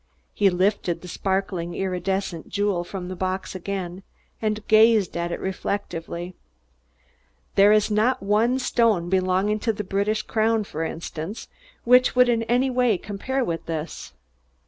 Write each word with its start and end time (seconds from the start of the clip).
He 0.33 0.49
lifted 0.49 1.01
the 1.01 1.07
sparkling, 1.07 1.75
iridescent 1.75 2.49
jewel 2.49 2.83
from 2.83 3.07
the 3.07 3.15
box 3.15 3.53
again, 3.53 4.01
and 4.41 4.67
gazed 4.67 5.15
at 5.15 5.31
it 5.31 5.39
reflectively. 5.39 6.33
"There 7.53 7.71
is 7.71 7.91
not 7.91 8.23
one 8.23 8.57
stone 8.57 9.09
belonging 9.09 9.59
to 9.59 9.71
the 9.71 9.83
British 9.83 10.23
crown, 10.23 10.63
for 10.63 10.83
instance, 10.83 11.49
which 11.83 12.15
would 12.15 12.29
in 12.29 12.41
any 12.49 12.71
way 12.71 12.97
compare 12.97 13.45
with 13.45 13.67
this." 13.67 14.13